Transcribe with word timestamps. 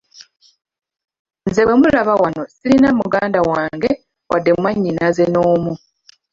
Nze 1.47 1.61
gwe 1.65 1.75
mulaba 1.79 2.13
wano 2.21 2.43
sirina 2.55 2.89
muganda 2.99 3.39
wange 3.49 3.89
wadde 4.29 4.51
mwannyinaze 4.59 5.23
n’omu. 5.29 5.73